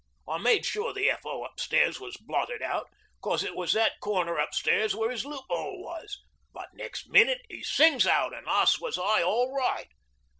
I 0.27 0.39
made 0.39 0.65
sure 0.65 0.93
the 0.93 1.11
F.O. 1.11 1.43
upstairs 1.43 1.99
was 1.99 2.17
blotted 2.17 2.63
out, 2.63 2.89
'cos 3.21 3.43
it 3.43 3.55
was 3.55 3.73
that 3.73 3.99
corner 3.99 4.37
upstairs 4.39 4.95
where 4.95 5.11
'is 5.11 5.27
loophole 5.27 5.79
was; 5.83 6.19
but 6.51 6.73
next 6.73 7.07
minute 7.11 7.41
'e 7.51 7.61
sings 7.61 8.07
out 8.07 8.33
an' 8.33 8.45
asks 8.47 8.81
was 8.81 8.97
I 8.97 9.21
all 9.21 9.55
right. 9.55 9.89